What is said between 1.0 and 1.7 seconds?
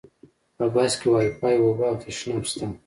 وایفای،